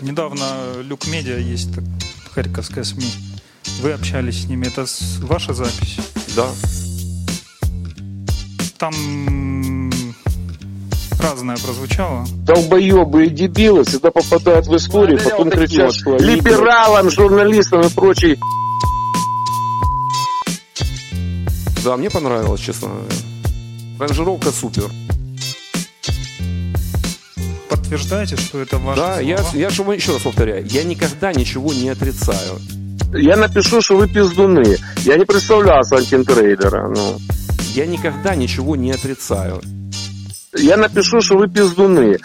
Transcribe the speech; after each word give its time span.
Недавно 0.00 0.44
Люк 0.82 1.06
Медиа 1.06 1.38
есть 1.38 1.74
так, 1.74 1.84
харьковская 2.34 2.84
СМИ. 2.84 3.06
Вы 3.80 3.92
общались 3.92 4.42
с 4.42 4.46
ними. 4.46 4.66
Это 4.66 4.86
ваша 5.20 5.54
запись? 5.54 5.98
Да. 6.36 6.48
Там 8.78 9.90
разное 11.18 11.56
прозвучало. 11.56 12.26
долбоебы 12.44 13.26
и 13.26 13.30
дебилы 13.30 13.84
всегда 13.84 14.10
попадают 14.10 14.66
в 14.66 14.76
историю, 14.76 15.18
Смотрел 15.18 15.44
потом 15.44 15.50
кричат 15.58 15.86
вот 15.86 15.94
слои, 15.94 16.18
либералам, 16.18 17.10
журналистам 17.10 17.80
и 17.80 17.88
прочей. 17.88 18.38
Да, 21.82 21.96
мне 21.96 22.10
понравилось, 22.10 22.60
честно. 22.60 22.90
Ранжировка 23.98 24.50
супер. 24.50 24.90
Подтверждаете, 27.84 28.36
что 28.36 28.62
это 28.62 28.78
ваши 28.78 28.98
да, 28.98 29.20
я, 29.20 29.36
слова? 29.36 29.56
я 29.56 29.68
же 29.68 29.82
вам 29.82 29.94
еще 29.94 30.12
раз 30.12 30.22
повторяю, 30.22 30.66
я 30.66 30.84
никогда 30.84 31.34
ничего 31.34 31.70
не 31.74 31.90
отрицаю. 31.90 32.58
Я 33.12 33.36
напишу, 33.36 33.82
что 33.82 33.98
вы 33.98 34.08
пиздуны. 34.08 34.78
Я 35.04 35.18
не 35.18 35.26
представлялся 35.26 35.96
антитрейдера. 35.96 36.88
Ну. 36.88 37.18
Я 37.74 37.84
никогда 37.84 38.34
ничего 38.34 38.74
не 38.74 38.90
отрицаю. 38.90 39.60
Я 40.56 40.78
напишу, 40.78 41.20
что 41.20 41.36
вы 41.36 41.46
пиздуны. 41.46 42.16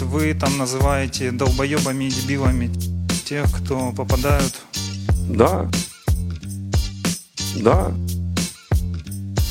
Вы 0.00 0.34
там 0.34 0.58
называете 0.58 1.30
долбоебами 1.30 2.06
и 2.06 2.10
дебилами 2.10 2.68
тех, 3.24 3.46
кто 3.58 3.92
попадают. 3.92 4.54
Да. 5.28 5.70
Да. 7.60 7.92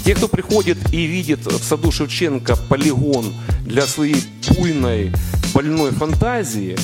Те, 0.03 0.15
кто 0.15 0.27
приходит 0.27 0.77
и 0.93 1.05
видит 1.05 1.45
в 1.45 1.63
саду 1.63 1.91
Шевченко 1.91 2.55
полигон 2.69 3.33
для 3.65 3.85
своей 3.85 4.23
буйной, 4.49 5.11
больной 5.53 5.91
фантазии, 5.91 6.75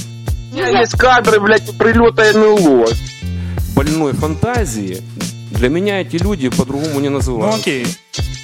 У 0.51 0.55
меня 0.55 0.81
есть 0.81 0.93
кадры, 0.93 1.39
блядь, 1.39 1.75
прилета 1.77 2.31
НЛО. 2.37 2.87
больной 3.75 4.13
фантазии, 4.13 5.01
для 5.51 5.69
меня 5.69 6.01
эти 6.01 6.17
люди 6.17 6.49
по-другому 6.49 6.99
не 6.99 7.09
Ну 7.09 7.17
называют. 7.17 7.55
окей. 7.61 7.85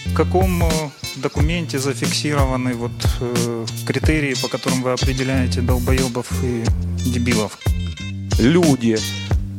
В 0.07 0.15
каком 0.15 0.63
э, 0.63 0.69
документе 1.17 1.79
зафиксированы 1.79 2.73
вот 2.73 2.91
э, 3.19 3.65
критерии, 3.87 4.35
по 4.41 4.47
которым 4.47 4.81
вы 4.83 4.91
определяете 4.91 5.61
долбоебов 5.61 6.27
и 6.43 6.63
дебилов? 7.09 7.57
Люди 8.39 8.97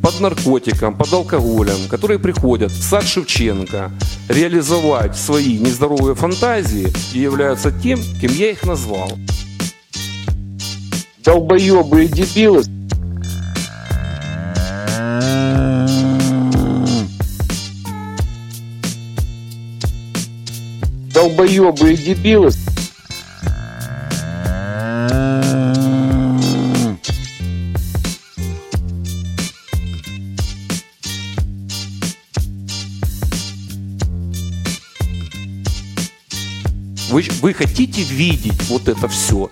под 0.01 0.19
наркотиком, 0.19 0.95
под 0.95 1.11
алкоголем, 1.11 1.87
которые 1.89 2.19
приходят 2.19 2.71
в 2.71 2.81
сад 2.83 3.05
Шевченко 3.05 3.91
реализовать 4.27 5.15
свои 5.17 5.57
нездоровые 5.57 6.15
фантазии 6.15 6.91
и 7.13 7.19
являются 7.19 7.71
тем, 7.71 7.99
кем 8.19 8.31
я 8.31 8.51
их 8.51 8.63
назвал. 8.63 9.11
Долбоебы 11.23 12.05
и 12.05 12.07
дебилы. 12.07 12.63
Долбоебы 21.13 21.93
и 21.93 21.97
дебилы. 21.97 22.51
Вы, 37.09 37.23
вы 37.41 37.53
хотите 37.53 38.01
видеть 38.01 38.63
вот 38.63 38.87
это 38.87 39.07
все? 39.07 39.51